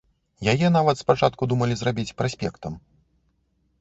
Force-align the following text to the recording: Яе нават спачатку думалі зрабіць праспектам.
Яе 0.53 0.67
нават 0.77 1.01
спачатку 1.03 1.49
думалі 1.53 1.77
зрабіць 1.81 2.15
праспектам. 2.23 2.81